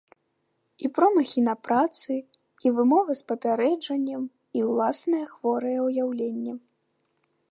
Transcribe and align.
І 0.87 0.89
промахі 0.97 1.41
на 1.49 1.53
працы, 1.67 2.15
і 2.67 2.71
вымова 2.79 3.11
з 3.19 3.27
папярэджаннем, 3.31 4.23
і 4.61 4.65
ўласнае 4.71 5.23
хворае 5.37 5.77
ўяўленне. 5.89 6.53